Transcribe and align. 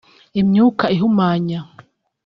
imyuka 0.41 0.85
ihumanya) 0.95 1.59